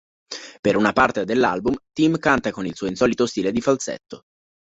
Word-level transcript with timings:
Per 0.61 0.75
una 0.75 0.93
parte 0.93 1.25
dell'album, 1.25 1.75
Tim 1.93 2.17
canta 2.17 2.49
con 2.49 2.65
il 2.65 2.73
suo 2.75 2.87
insolito 2.87 3.27
stile 3.27 3.51
di 3.51 3.61
falsetto. 3.61 4.23